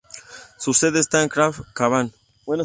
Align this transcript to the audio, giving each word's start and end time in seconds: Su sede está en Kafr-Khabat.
Su 0.57 0.73
sede 0.73 0.99
está 0.99 1.21
en 1.21 1.29
Kafr-Khabat. 1.29 2.11